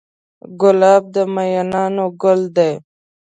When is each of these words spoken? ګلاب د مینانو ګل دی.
ګلاب 0.61 1.03
د 1.13 1.15
مینانو 1.33 2.05
ګل 2.21 2.41
دی. 2.55 2.71